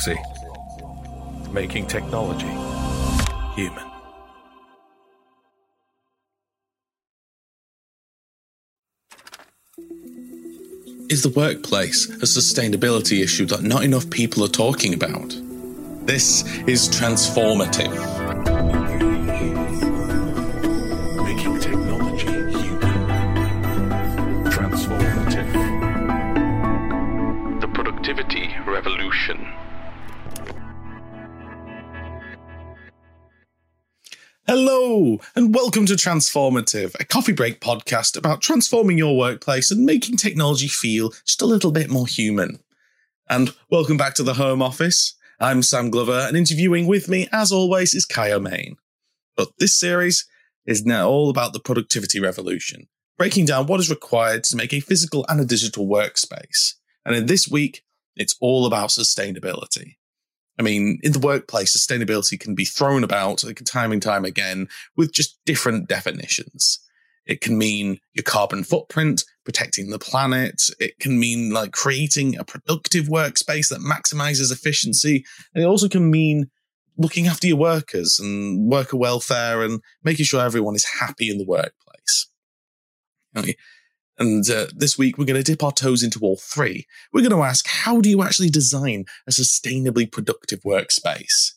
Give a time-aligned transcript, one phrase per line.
[0.00, 1.52] Boxxe.
[1.52, 2.46] Making technology
[3.54, 3.86] human.
[11.10, 15.34] Is the workplace a sustainability issue that not enough people are talking about?
[16.06, 18.59] This is transformative.
[34.52, 40.16] Hello, and welcome to Transformative, a coffee break podcast about transforming your workplace and making
[40.16, 42.58] technology feel just a little bit more human.
[43.28, 45.14] And welcome back to the Home Office.
[45.38, 48.74] I'm Sam Glover, and interviewing with me, as always, is Kai O'Main.
[49.36, 50.26] But this series
[50.66, 54.80] is now all about the productivity revolution, breaking down what is required to make a
[54.80, 56.74] physical and a digital workspace.
[57.04, 57.84] And in this week,
[58.16, 59.98] it's all about sustainability.
[60.60, 65.10] I mean, in the workplace, sustainability can be thrown about time and time again with
[65.10, 66.78] just different definitions.
[67.24, 70.60] It can mean your carbon footprint, protecting the planet.
[70.78, 75.24] It can mean like creating a productive workspace that maximizes efficiency.
[75.54, 76.50] And it also can mean
[76.98, 81.46] looking after your workers and worker welfare and making sure everyone is happy in the
[81.46, 82.28] workplace.
[84.20, 86.86] And uh, this week, we're going to dip our toes into all three.
[87.10, 91.54] We're going to ask, how do you actually design a sustainably productive workspace?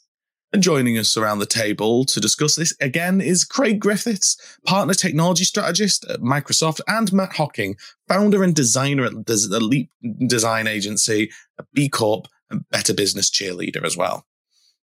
[0.54, 5.44] And joining us around the table to discuss this again is Craig Griffiths, partner technology
[5.44, 7.76] strategist at Microsoft, and Matt Hocking,
[8.08, 9.90] founder and designer at the Leap
[10.28, 14.26] Design Agency, a B Corp, and Better Business cheerleader as well.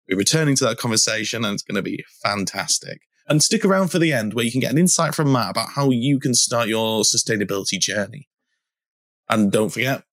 [0.09, 3.01] We're returning to that conversation, and it's going to be fantastic.
[3.27, 5.71] And stick around for the end where you can get an insight from Matt about
[5.71, 8.29] how you can start your sustainability journey.
[9.31, 10.05] And don't forget,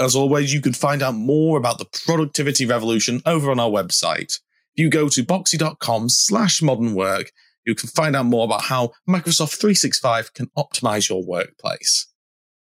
[0.00, 4.40] as always, you can find out more about the productivity revolution over on our website.
[4.74, 7.30] If you go to boxxe.com slash modern work,
[7.64, 12.06] you can find out more about how Microsoft 365 can optimize your workplace.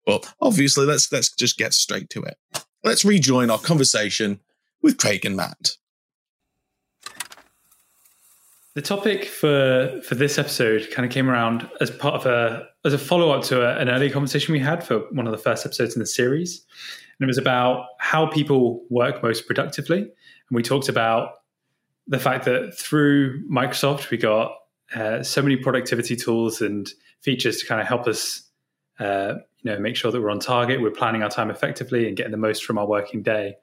[0.06, 2.36] Well, obviously, let's let's just get straight to it.
[2.82, 4.40] Let's rejoin our conversation
[4.82, 5.76] with Craig and Matt.
[8.74, 12.92] The topic for for this episode kind of came around as part of a as
[12.92, 15.64] a follow up to a, an earlier conversation we had for one of the first
[15.64, 16.64] episodes in the series,
[17.18, 20.00] and it was about how people work most productively.
[20.00, 20.10] And
[20.50, 21.34] we talked about
[22.08, 24.56] the fact that through Microsoft we got
[24.92, 26.90] uh, so many productivity tools and
[27.20, 28.42] features to kind of help us,
[28.98, 32.16] uh, you know, make sure that we're on target, we're planning our time effectively, and
[32.16, 33.54] getting the most from our working day.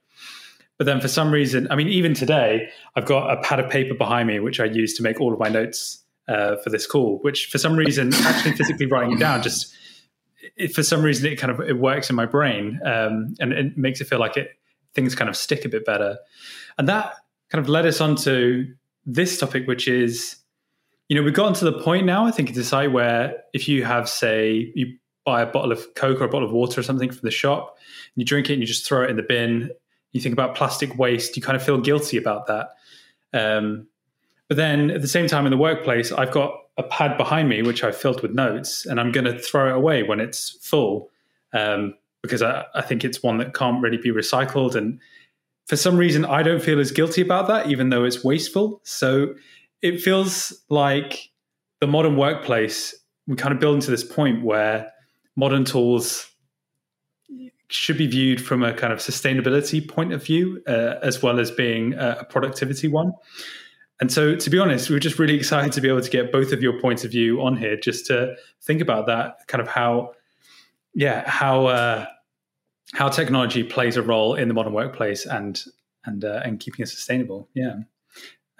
[0.77, 3.93] But then for some reason, I mean, even today, I've got a pad of paper
[3.93, 7.19] behind me, which I use to make all of my notes uh, for this call,
[7.21, 9.75] which for some reason, actually physically writing it down, just
[10.57, 13.77] it, for some reason, it kind of it works in my brain um, and it
[13.77, 14.49] makes it feel like it
[14.93, 16.17] things kind of stick a bit better.
[16.77, 17.15] And that
[17.49, 18.67] kind of led us on to
[19.05, 20.37] this topic, which is,
[21.09, 23.83] you know, we've gotten to the point now, I think, in society where if you
[23.83, 27.09] have, say, you buy a bottle of Coke or a bottle of water or something
[27.09, 27.77] from the shop,
[28.15, 29.71] and you drink it and you just throw it in the bin
[30.11, 32.69] you think about plastic waste, you kind of feel guilty about that.
[33.33, 33.87] Um,
[34.47, 37.61] but then at the same time in the workplace, I've got a pad behind me
[37.61, 41.09] which I've filled with notes, and I'm going to throw it away when it's full
[41.53, 44.75] um, because I, I, think it's one that can't really be recycled.
[44.75, 44.99] And
[45.67, 48.81] for some reason, I don't feel as guilty about that, even though it's wasteful.
[48.83, 49.33] So
[49.81, 51.29] it feels like
[51.79, 52.95] the modern workplace,
[53.27, 54.91] we kind of build into this point where
[55.35, 56.30] modern tools
[57.71, 61.49] should be viewed from a kind of sustainability point of view, uh, as well as
[61.51, 63.13] being a productivity one.
[63.99, 66.31] And so, to be honest, we are just really excited to be able to get
[66.31, 69.67] both of your points of view on here, just to think about that kind of
[69.67, 70.13] how,
[70.93, 72.05] yeah, how uh,
[72.93, 75.63] how technology plays a role in the modern workplace and
[76.05, 77.47] and uh, and keeping it sustainable.
[77.53, 77.75] Yeah.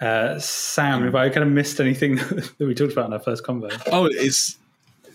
[0.00, 3.44] Uh, Sam, have I kind of missed anything that we talked about in our first
[3.44, 3.70] convo?
[3.92, 4.58] Oh, it's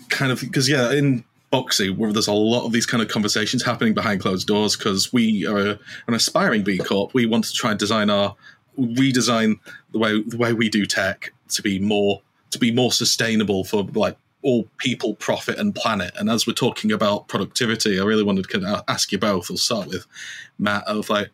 [0.09, 3.63] kind of because yeah, in Boxxe, where there's a lot of these kind of conversations
[3.63, 7.13] happening behind closed doors because we are an aspiring B Corp.
[7.13, 8.35] We want to try and design our
[8.77, 9.59] redesign
[9.91, 12.21] the way the way we do tech to be more
[12.51, 16.13] to be more sustainable for like all people, profit, and planet.
[16.17, 19.50] And as we're talking about productivity, I really wanted to ask you both.
[19.50, 20.05] I'll start with
[20.59, 20.83] Matt.
[20.85, 21.31] Of like,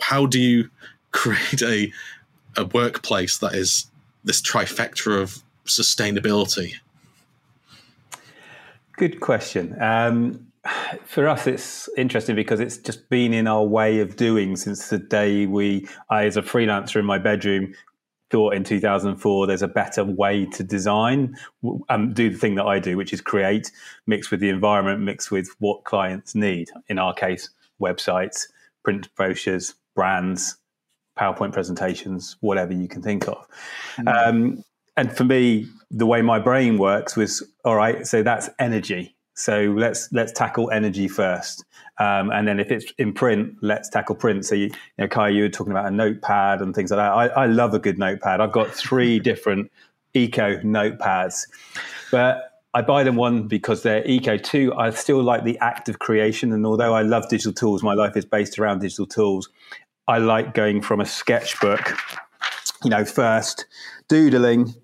[0.00, 0.70] how do you
[1.12, 1.92] create a
[2.56, 3.90] a workplace that is
[4.24, 6.74] this trifecta of sustainability?
[8.98, 9.80] Good question.
[9.80, 10.48] Um,
[11.04, 14.98] for us, it's interesting because it's just been in our way of doing since the
[14.98, 17.74] day we, I, as a freelancer in my bedroom,
[18.30, 22.66] thought in 2004 there's a better way to design and um, do the thing that
[22.66, 23.70] I do, which is create,
[24.08, 26.68] mix with the environment, mix with what clients need.
[26.88, 28.48] In our case, websites,
[28.82, 30.56] print brochures, brands,
[31.16, 33.46] PowerPoint presentations, whatever you can think of.
[34.08, 34.64] Um,
[34.98, 38.04] and for me, the way my brain works was all right.
[38.06, 39.14] So that's energy.
[39.34, 41.64] So let's let's tackle energy first,
[41.98, 44.44] um, and then if it's in print, let's tackle print.
[44.44, 47.12] So you, you know, Kai, you were talking about a notepad and things like that.
[47.12, 48.40] I, I love a good notepad.
[48.40, 49.70] I've got three different
[50.12, 51.46] eco notepads,
[52.10, 54.38] but I buy them one because they're eco.
[54.38, 57.94] Two, I still like the act of creation, and although I love digital tools, my
[57.94, 59.48] life is based around digital tools.
[60.08, 61.96] I like going from a sketchbook,
[62.82, 63.66] you know, first
[64.08, 64.74] doodling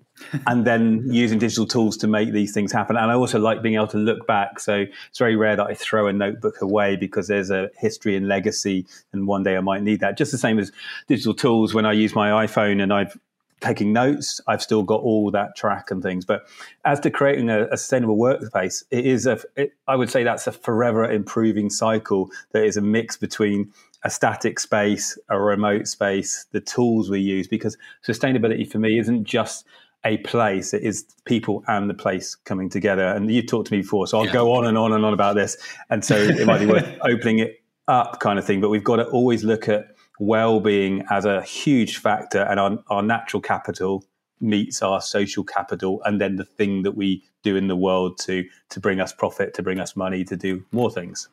[0.47, 2.95] and then using digital tools to make these things happen.
[2.97, 4.59] And I also like being able to look back.
[4.59, 8.27] So it's very rare that I throw a notebook away because there's a history and
[8.27, 10.17] legacy, and one day I might need that.
[10.17, 10.71] Just the same as
[11.07, 11.73] digital tools.
[11.73, 13.17] When I use my iPhone and I've
[13.61, 16.25] taking notes, I've still got all that track and things.
[16.25, 16.47] But
[16.83, 19.39] as to creating a, a sustainable workspace, it is a.
[19.55, 22.29] It, I would say that's a forever improving cycle.
[22.51, 23.71] That is a mix between
[24.03, 27.47] a static space, a remote space, the tools we use.
[27.47, 29.65] Because sustainability for me isn't just
[30.05, 30.73] a place.
[30.73, 33.05] It is people and the place coming together.
[33.07, 34.33] And you've talked to me before, so I'll Yeah.
[34.33, 35.57] go on and on and on about this.
[35.89, 38.61] And so it might be worth opening it up, kind of thing.
[38.61, 39.87] But we've got to always look at
[40.19, 44.05] well-being as a huge factor, and our, our natural capital
[44.39, 48.43] meets our social capital, and then the thing that we do in the world to
[48.69, 51.27] to bring us profit, to bring us money, to do more things.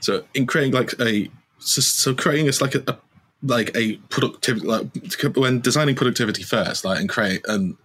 [0.00, 1.28] So in creating like a
[1.58, 2.98] so, so creating it's like a, a
[3.42, 4.86] like a productivity like
[5.36, 7.76] when designing productivity first, like and create and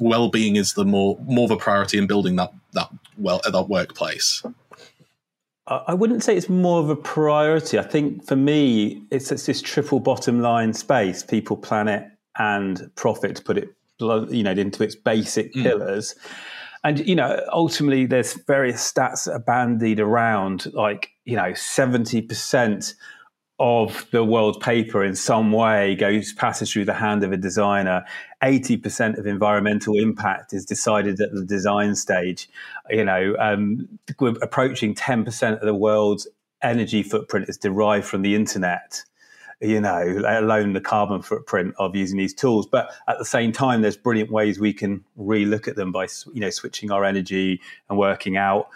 [0.00, 3.68] well being is the more more of a priority in building that that well that
[3.68, 4.42] workplace.
[5.68, 7.76] I wouldn't say it's more of a priority.
[7.76, 12.08] I think for me, it's, it's this triple bottom line space: people, planet,
[12.38, 13.36] and profit.
[13.36, 15.62] To put it, you know, into its basic hmm.
[15.62, 16.14] pillars.
[16.84, 22.22] And you know, ultimately, there's various stats that are bandied around, like you know, seventy
[22.22, 22.94] percent
[23.58, 28.04] of the world's paper in some way goes passes through the hand of a designer.
[28.42, 32.50] Eighty percent of environmental impact is decided at the design stage.
[32.90, 33.88] You know, um,
[34.20, 36.28] we're approaching ten percent of the world's
[36.62, 39.02] energy footprint is derived from the internet.
[39.62, 42.66] You know, let alone the carbon footprint of using these tools.
[42.66, 46.40] But at the same time, there's brilliant ways we can relook at them by you
[46.40, 48.68] know switching our energy and working out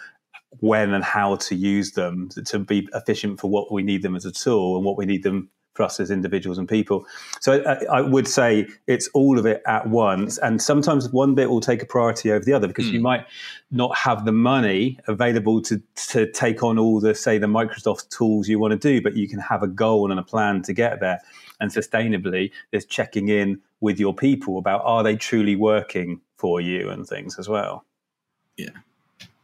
[0.59, 4.25] when and how to use them to be efficient for what we need them as
[4.25, 7.05] a tool and what we need them for us as individuals and people.
[7.39, 11.49] So I, I would say it's all of it at once, and sometimes one bit
[11.49, 13.03] will take a priority over the other because you hmm.
[13.03, 13.25] might
[13.71, 18.49] not have the money available to to take on all the say the Microsoft tools
[18.49, 20.99] you want to do, but you can have a goal and a plan to get
[20.99, 21.21] there.
[21.59, 26.89] And sustainably, there's checking in with your people about are they truly working for you
[26.89, 27.85] and things as well.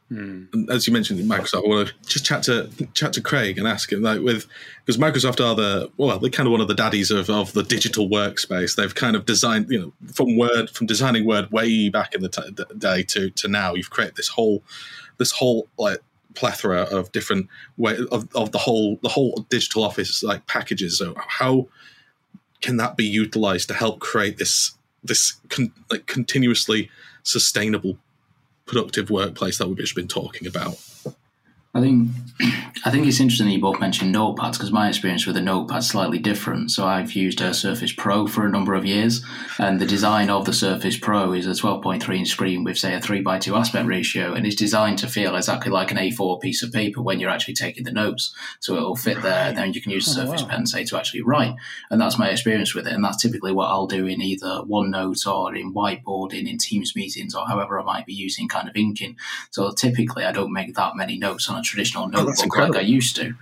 [0.10, 3.68] And as you mentioned, Microsoft, I want to just chat to chat to Craig and
[3.68, 4.46] ask him like with
[4.86, 7.64] because Microsoft are the well, they're kind of one of the daddies of, of the
[7.64, 8.76] digital workspace.
[8.76, 12.30] They've kind of designed, you know, from Word, from designing Word way back in the
[12.30, 13.74] t- day to to now.
[13.74, 14.64] You've created this whole
[15.18, 16.00] this whole like
[16.36, 21.00] plethora of different way of, of the whole the whole digital office like packages.
[21.00, 21.68] So how
[22.62, 26.90] can that be utilized to help create this this con- like continuously
[27.24, 27.98] sustainable
[28.68, 30.78] productive workplace that we've just been talking about.
[31.78, 32.10] I think
[32.86, 35.80] I think it's interesting that you both mentioned notepads because my experience with a notepad
[35.80, 36.72] is slightly different.
[36.72, 39.26] So I've used a Surface Pro for a number of years,
[39.60, 43.02] and the design of the Surface Pro is a 12.3 inch screen with say a
[43.02, 46.64] three by two aspect ratio, and it's designed to feel exactly like an A4 piece
[46.64, 48.34] of paper when you're actually taking the notes.
[48.60, 51.24] So it'll fit there, and then you can use the Surface Pen say to actually
[51.24, 51.56] write,
[51.90, 52.94] and that's my experience with it.
[52.94, 57.36] And that's typically what I'll do in either OneNote or in whiteboarding, in Teams meetings,
[57.36, 59.18] or however I might be using kind of inking.
[59.52, 62.76] So typically, I don't make that many notes on a traditional Oh, notebook like.
[62.76, 63.36] I used to.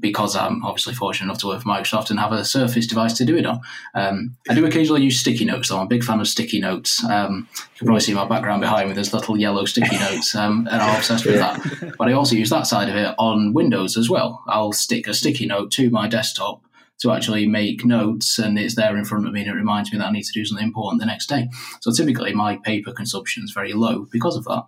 [0.00, 3.24] Because I'm obviously fortunate enough to work for Microsoft and have a Surface device to
[3.24, 3.60] do it on.
[3.94, 5.76] Um, I do occasionally use sticky notes, though.
[5.76, 7.04] I'm a big fan of sticky notes.
[7.04, 8.94] Um, you can probably see my background behind me.
[8.96, 11.94] There's little yellow sticky notes, um, and I'm obsessed with that.
[11.96, 14.42] But I also use that side of it on Windows as well.
[14.48, 16.60] I'll stick a sticky note to my desktop
[17.02, 19.98] to actually make notes, and it's there in front of me, and it reminds me
[19.98, 21.48] that I need to do something important the next day.
[21.82, 24.64] So typically, my paper consumption is very low because of that.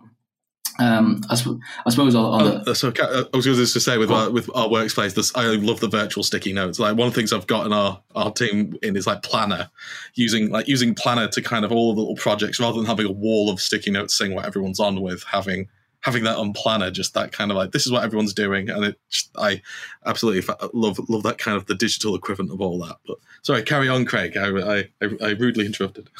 [0.79, 3.65] Um, I, sp- I suppose on, on the Uh, so uh, I was going to
[3.65, 6.79] say with our, with our workspace, this, I love the virtual sticky notes.
[6.79, 9.69] Like one of the things I've got in our, our team in is like Planner,
[10.13, 13.11] using like using Planner to kind of all the little projects rather than having a
[13.11, 15.23] wall of sticky notes saying what everyone's on with.
[15.23, 15.67] Having
[16.07, 18.85] having that on Planner, just that kind of like this is what everyone's doing, and
[18.85, 19.61] it just, I
[20.05, 22.95] absolutely love love that kind of the digital equivalent of all that.
[23.05, 24.35] But Sorry, carry on, Craig.
[24.35, 24.89] I, I,
[25.21, 26.09] I rudely interrupted.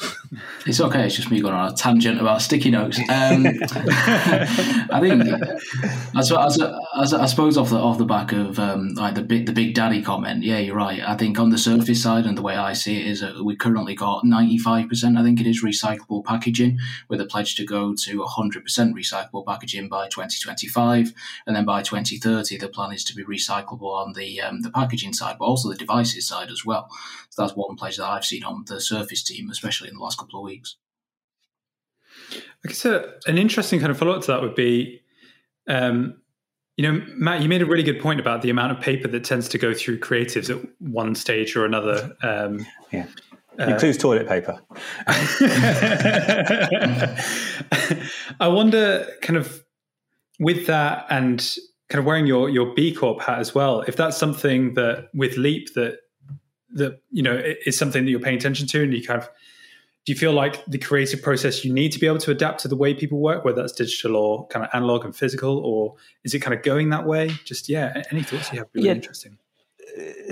[0.66, 1.06] It's okay.
[1.06, 2.98] It's just me going on a tangent about sticky notes.
[2.98, 3.06] Um,
[3.66, 5.22] I think,
[6.14, 6.62] as, as,
[7.00, 9.74] as, I suppose off the off the back of um, like the big the big
[9.74, 11.00] daddy comment, yeah, you're right.
[11.00, 13.56] I think on the surface side and the way I see it is that we
[13.56, 15.16] currently got 95 percent.
[15.16, 16.78] I think it is recyclable packaging
[17.08, 21.12] with a pledge to go to 100 percent recyclable packaging by 2025,
[21.46, 25.12] and then by 2030 the plan is to be recyclable on the um, the packaging
[25.12, 26.88] side, but also the devices side as well.
[27.28, 30.18] So that's one pledge that I've seen on the Surface team, especially in the last
[30.18, 30.76] couple of weeks.
[32.32, 35.02] I guess a, an interesting kind of follow up to that would be,
[35.68, 36.20] um,
[36.76, 39.24] you know, Matt, you made a really good point about the amount of paper that
[39.24, 42.16] tends to go through creatives at one stage or another.
[42.22, 43.06] Um, yeah.
[43.58, 44.60] Uh, Includes toilet paper.
[48.40, 49.64] I wonder, kind of,
[50.38, 51.56] with that and
[51.88, 55.36] kind of wearing your your B Corp hat as well, if that's something that with
[55.36, 55.98] Leap that
[56.70, 59.28] that you know is something that you're paying attention to, and you kind of
[60.04, 62.68] do you feel like the creative process you need to be able to adapt to
[62.68, 66.34] the way people work, whether that's digital or kind of analog and physical, or is
[66.34, 67.28] it kind of going that way?
[67.44, 68.68] Just yeah, any thoughts you have?
[68.74, 68.94] Really yeah.
[68.94, 69.38] interesting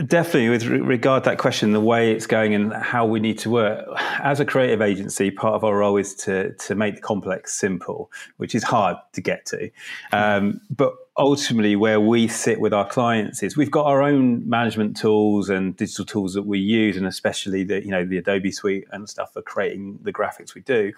[0.07, 3.51] definitely with regard to that question the way it's going and how we need to
[3.51, 3.87] work.
[4.21, 8.11] As a creative agency part of our role is to to make the complex simple
[8.37, 9.71] which is hard to get to.
[10.13, 14.97] Um, but ultimately where we sit with our clients is we've got our own management
[14.97, 18.85] tools and digital tools that we use and especially the you know the adobe suite
[18.93, 20.93] and stuff for creating the graphics we do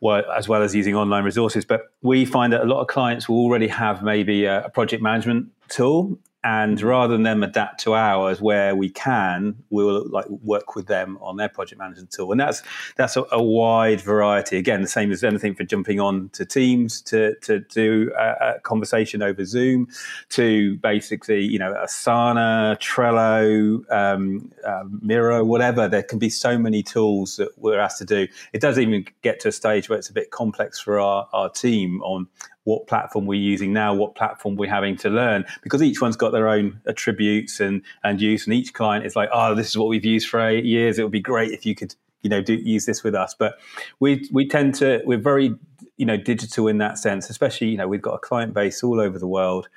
[0.00, 1.64] well, as well as using online resources.
[1.64, 5.02] But we find that a lot of clients will already have maybe a, a project
[5.02, 10.76] management tool and rather than them adapt to ours where we can we'll like work
[10.76, 12.30] with them on their project management tool.
[12.30, 12.62] And that's
[12.94, 14.56] that's a, a wide variety.
[14.56, 18.60] Again the same as anything for jumping on to teams to to do a, a
[18.60, 19.88] conversation over zoom
[20.30, 25.88] to basically you know asana trello um, uh, miro whatever.
[25.88, 28.28] There can be so many tools that we're asked to do.
[28.52, 31.50] It does even get to a stage where it's a bit complex for our, our
[31.50, 32.28] team on
[32.66, 36.32] what platform we're using now, what platform we're having to learn, because each one's got
[36.32, 38.44] their own attributes and, and use.
[38.44, 40.98] And each client is like, oh, this is what we've used for eight years.
[40.98, 43.36] It would be great if you could, you know, do, use this with us.
[43.38, 43.54] But
[44.00, 45.54] we, we tend to, we're very,
[45.96, 49.00] you know, digital in that sense, especially, you know, we've got a client base all
[49.00, 49.68] over the world,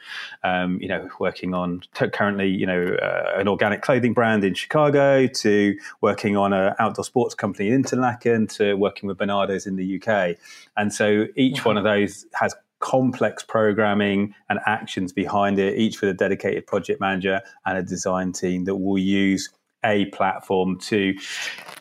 [0.43, 4.55] um, you know, working on t- currently, you know, uh, an organic clothing brand in
[4.55, 9.75] Chicago to working on an outdoor sports company in Interlaken to working with Barnardo's in
[9.75, 10.38] the UK.
[10.75, 11.69] And so each wow.
[11.69, 17.00] one of those has complex programming and actions behind it, each with a dedicated project
[17.00, 19.50] manager and a design team that will use
[19.83, 21.13] a platform to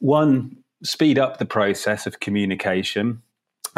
[0.00, 3.22] one speed up the process of communication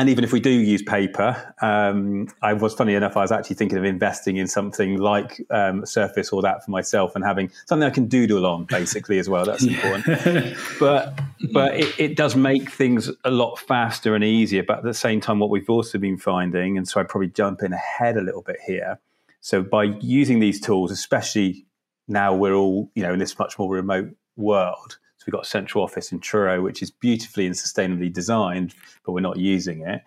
[0.01, 3.19] and even if we do use paper, um, I was funny enough.
[3.19, 7.15] I was actually thinking of investing in something like um, Surface or that for myself,
[7.15, 9.45] and having something I can doodle on, basically as well.
[9.45, 10.57] That's important.
[10.79, 11.21] but
[11.53, 14.63] but it, it, does make things a lot faster and easier.
[14.63, 17.63] But at the same time, what we've also been finding, and so I probably jump
[17.63, 18.99] in ahead a little bit here.
[19.43, 21.67] So by using these tools, especially
[22.09, 25.49] now we're all you know in this much more remote world, so we've got a
[25.49, 28.75] central office in Truro, which is beautifully and sustainably designed,
[29.05, 30.01] but we're not using it.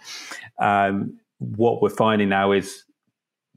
[0.58, 2.84] Um, what we're finding now is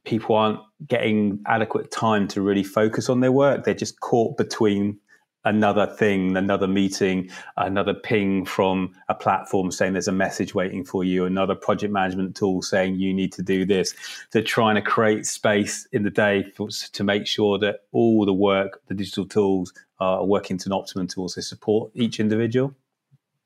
[0.04, 3.64] people aren't getting adequate time to really focus on their work.
[3.64, 4.98] They're just caught between
[5.46, 11.04] another thing, another meeting, another ping from a platform saying there's a message waiting for
[11.04, 13.94] you, another project management tool saying you need to do this.
[14.32, 18.32] They're trying to create space in the day for, to make sure that all the
[18.34, 22.75] work, the digital tools are working to an optimum to also support each individual.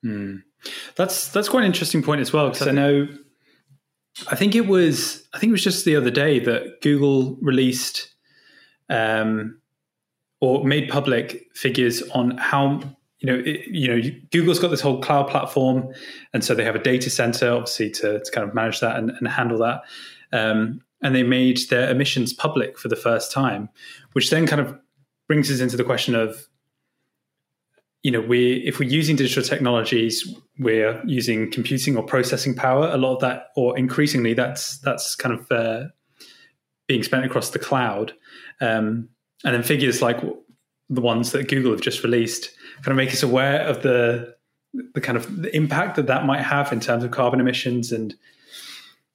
[0.05, 0.43] Mm.
[0.97, 3.09] That's that's quite an interesting point as well because I know
[4.31, 8.15] I think it was I think it was just the other day that Google released
[8.89, 9.61] um,
[10.41, 12.81] or made public figures on how
[13.19, 15.93] you know it, you know Google's got this whole cloud platform,
[16.33, 19.11] and so they have a data center obviously to, to kind of manage that and,
[19.11, 19.83] and handle that.
[20.33, 23.71] Um, and they made their emissions public for the first time,
[24.13, 24.79] which then kind of
[25.31, 26.49] brings us into the question of
[28.03, 32.97] you know we if we're using digital technologies we're using computing or processing power a
[32.97, 35.85] lot of that or increasingly that's that's kind of uh,
[36.89, 38.13] being spent across the cloud
[38.61, 39.09] um,
[39.45, 40.21] and then figures like
[40.89, 44.35] the ones that Google have just released kind of make us aware of the
[44.95, 48.17] the kind of the impact that that might have in terms of carbon emissions and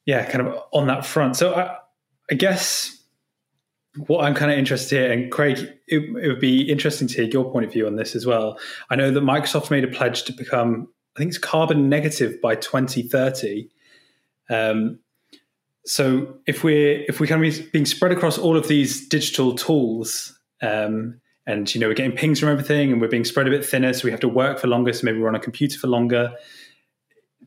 [0.05, 1.35] yeah, kind of on that front.
[1.35, 1.77] So I,
[2.31, 2.94] I guess
[4.07, 7.25] what I'm kind of interested in, and Craig, it, it, would be interesting to hear
[7.25, 8.59] your point of view on this as well.
[8.89, 12.55] I know that Microsoft made a pledge to become, I think it's carbon negative by
[12.55, 13.69] 2030.
[14.49, 14.99] Um,
[15.85, 20.37] so if we're if we kind of being spread across all of these digital tools,
[20.61, 23.65] um, and you know we're getting pings from everything, and we're being spread a bit
[23.65, 24.91] thinner, so we have to work for longer.
[24.93, 26.33] So maybe we're on a computer for longer.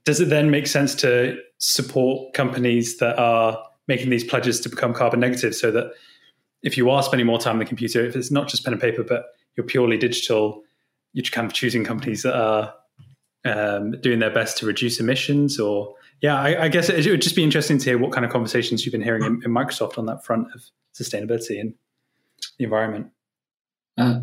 [0.05, 4.95] Does it then make sense to support companies that are making these pledges to become
[4.95, 5.93] carbon negative, so that
[6.63, 8.83] if you are spending more time on the computer, if it's not just pen and
[8.83, 10.63] paper, but you're purely digital,
[11.13, 12.75] you're kind of choosing companies that are
[13.45, 17.37] um, doing their best to reduce emissions or yeah I, I, guess it would just
[17.37, 20.07] be interesting to hear what kind of conversations you've been hearing in, in microsoft on
[20.07, 20.63] that front of
[20.93, 21.75] sustainability and
[22.59, 23.09] the environment.
[23.97, 24.21] Uh,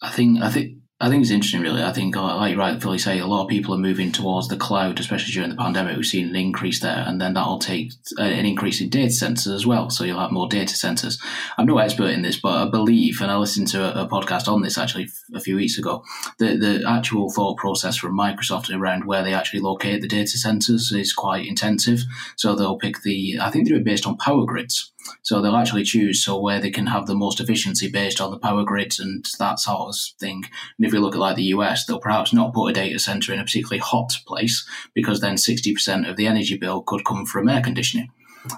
[0.00, 1.82] i think i think I think it's interesting, really.
[1.82, 5.00] I think, like you rightfully say, a lot of people are moving towards the cloud,
[5.00, 5.96] especially during the pandemic.
[5.96, 7.90] We've seen an increase there, and then that'll take
[8.20, 9.90] uh, an increase in data centers as well.
[9.90, 11.20] So you'll have more data centers.
[11.58, 14.46] I'm no expert in this, but I believe, and I listened to a, a podcast
[14.46, 16.04] on this actually a few weeks ago,
[16.38, 20.92] the, the actual thought process from Microsoft around where they actually locate the data centers
[20.92, 22.04] is quite intensive.
[22.36, 24.91] So they'll pick the, I think they it based on power grids.
[25.22, 28.38] So they'll actually choose so where they can have the most efficiency based on the
[28.38, 30.44] power grids and that sort of thing.
[30.78, 33.32] And if you look at like the US, they'll perhaps not put a data center
[33.32, 37.48] in a particularly hot place because then 60% of the energy bill could come from
[37.48, 38.10] air conditioning.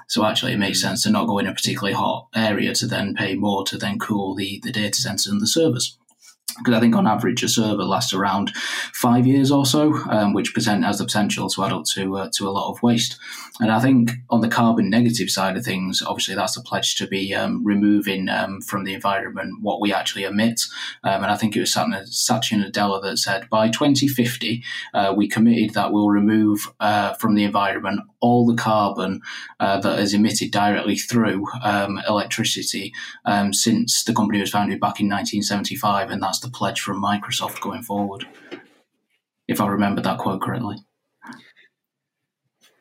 [0.08, 0.88] So actually, it makes hmm.
[0.88, 3.98] sense to not go in a particularly hot area to then pay more to then
[3.98, 5.98] cool the, the data center and the servers
[6.58, 8.52] because I think on average a server lasts around
[8.92, 12.30] five years or so, um, which present has the potential to add up to uh,
[12.34, 13.18] to a lot of waste.
[13.60, 17.06] And I think on the carbon negative side of things, obviously that's a pledge to
[17.06, 20.60] be um, removing um, from the environment what we actually emit.
[21.04, 25.74] Um, and I think it was Satya Nadella that said by 2050 uh, we committed
[25.74, 29.20] that we'll remove uh, from the environment all the carbon
[29.60, 32.90] uh, that is emitted directly through um, electricity
[33.26, 37.60] um, since the company was founded back in 1975, and that's the pledge from Microsoft
[37.60, 38.26] going forward.
[39.48, 40.76] If I remember that quote correctly.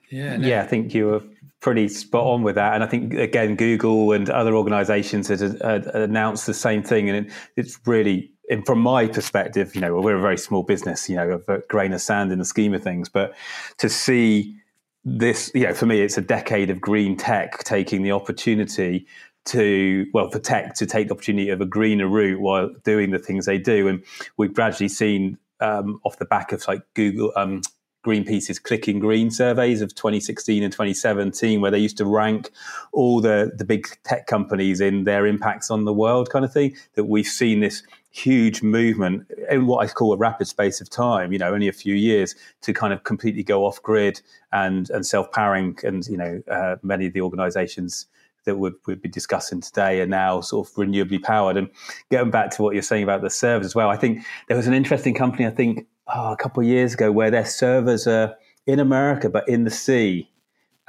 [0.10, 0.48] Yeah, no.
[0.48, 1.24] yeah, I think you were
[1.60, 2.75] pretty spot on with that.
[2.75, 7.25] And I think again, Google and other organisations had, had, announced the same thing, and
[7.25, 8.29] it, it's really.
[8.50, 11.93] And from my perspective, you know, we're a very small business, you know, a grain
[11.93, 13.08] of sand in the scheme of things.
[13.08, 13.34] But
[13.77, 14.58] to see
[15.05, 19.08] this, you know, for me, it's a decade of green tech taking the opportunity
[19.46, 23.20] to, well, for tech to take the opportunity of a greener route while doing the
[23.20, 23.88] things they do.
[23.88, 24.04] And
[24.38, 27.62] we've gradually seen um, off the back of like Google, um,
[28.06, 32.51] Greenpeace's Clicking Green surveys of 2016 and 2017, where they used to rank
[32.92, 36.75] all the, the big tech companies in their impacts on the world, kind of thing,
[36.96, 41.32] that we've seen this huge movement in what I call a rapid space of time,
[41.32, 45.06] you know, only a few years to kind of completely go off grid and, and
[45.06, 45.77] self powering.
[45.84, 48.08] And, you know, uh, many of the organizations
[48.46, 51.58] that we'd, we'd, be discussing today are now sort of renewably powered.
[51.58, 51.70] And
[52.10, 54.68] getting back to what you're saying about the servers as well, I think there was
[54.68, 58.36] an interesting company, I think, oh, a couple of years ago where their servers are
[58.66, 60.29] in America, but in the sea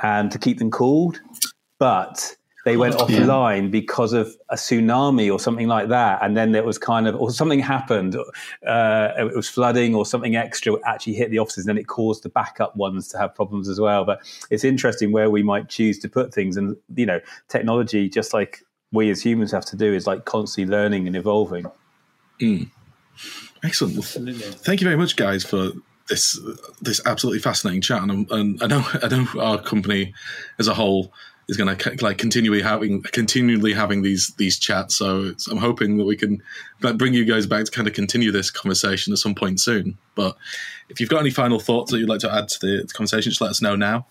[0.03, 1.21] and to keep them cooled.
[1.79, 3.69] But they went offline yeah.
[3.69, 6.23] because of a tsunami or something like that.
[6.23, 8.17] And then there was kind of, or something happened,
[8.67, 12.23] uh, it was flooding or something extra actually hit the offices, and then it caused
[12.23, 14.05] the backup ones to have problems as well.
[14.05, 16.57] But it's interesting where we might choose to put things.
[16.57, 20.71] And, you know, technology, just like we as humans have to do, is like constantly
[20.71, 21.67] learning and evolving.
[22.41, 22.71] Mm.
[23.63, 23.99] Excellent.
[23.99, 24.43] Absolutely.
[24.43, 25.73] Thank you very much, guys, for
[26.09, 26.39] this
[26.83, 28.03] this absolutely fascinating chat.
[28.03, 30.15] And, and I know I know our company
[30.59, 31.13] as a whole
[31.49, 34.97] is going to like continually having continually having these these chats.
[34.97, 36.43] So I'm hoping that we can
[36.81, 39.99] like, bring you guys back to kind of continue this conversation at some point soon.
[40.15, 40.37] But
[40.89, 43.41] if you've got any final thoughts that you'd like to add to the conversation, just
[43.41, 44.07] let us know now.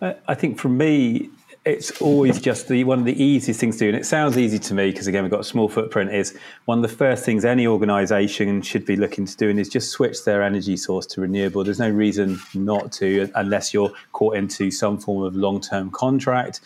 [0.00, 1.28] I think for me,
[1.68, 4.58] it's always just the one of the easiest things to do, and it sounds easy
[4.58, 6.12] to me because again we've got a small footprint.
[6.12, 9.90] Is one of the first things any organisation should be looking to do, is just
[9.90, 11.64] switch their energy source to renewable.
[11.64, 16.60] There's no reason not to, unless you're caught into some form of long-term contract,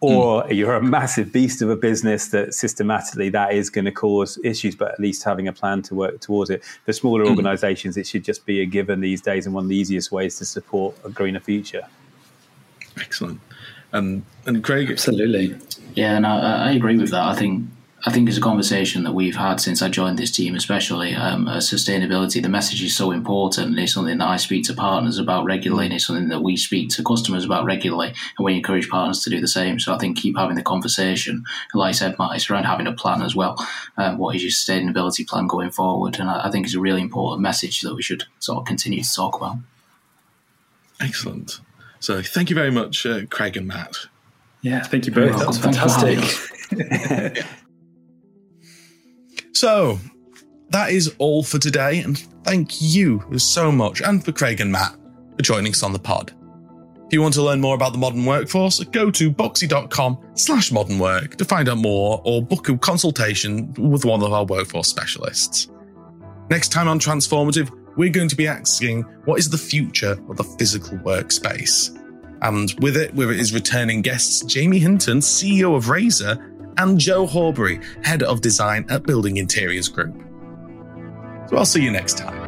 [0.00, 0.56] or mm.
[0.56, 4.74] you're a massive beast of a business that systematically that is going to cause issues.
[4.74, 6.64] But at least having a plan to work towards it.
[6.84, 7.30] For smaller mm.
[7.30, 10.38] organisations, it should just be a given these days, and one of the easiest ways
[10.38, 11.86] to support a greener future.
[12.98, 13.40] Excellent.
[13.92, 15.56] And and Craig, absolutely,
[15.94, 17.26] yeah, and I, I agree with that.
[17.26, 17.68] I think
[18.06, 21.46] I think it's a conversation that we've had since I joined this team, especially um,
[21.46, 22.40] uh, sustainability.
[22.40, 23.78] The message is so important.
[23.78, 26.88] It's something that I speak to partners about regularly, and it's something that we speak
[26.90, 29.78] to customers about regularly, and we encourage partners to do the same.
[29.78, 31.44] So I think keep having the conversation.
[31.74, 33.56] Like I said, Matt, it's around having a plan as well.
[33.98, 36.18] Um, what is your sustainability plan going forward?
[36.18, 39.02] And I, I think it's a really important message that we should sort of continue
[39.02, 39.56] to talk about.
[41.00, 41.60] Excellent.
[42.00, 43.94] So thank you very much, uh, Craig and Matt.
[44.62, 45.38] Yeah, thank you both.
[45.38, 46.18] That's fantastic.
[49.52, 49.98] so
[50.70, 54.96] that is all for today, and thank you so much, and for Craig and Matt
[55.36, 56.32] for joining us on the pod.
[57.06, 60.98] If you want to learn more about the modern workforce, go to boxxe.com slash modern
[61.00, 65.68] work to find out more or book a consultation with one of our workforce specialists.
[66.50, 70.44] Next time on Transformative, we're going to be asking what is the future of the
[70.44, 71.96] physical workspace?
[72.42, 76.38] And with it, with it is returning guests Jamie Hinton, CEO of Razor,
[76.78, 80.14] and Joe Horbury, Head of Design at Building Interiors Group.
[81.48, 82.39] So I'll see you next time.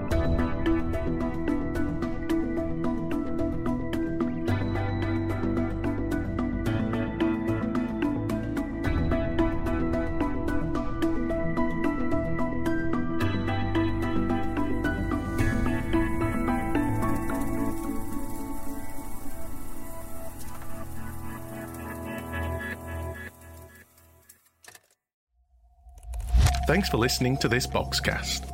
[26.73, 28.49] Thanks for listening to this Boxcast.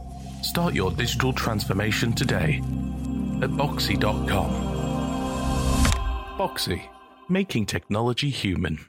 [0.44, 2.57] Start your digital transformation today
[3.40, 4.50] at Boxxe.com.
[6.37, 6.83] Boxxe,
[7.28, 8.81] making technology human.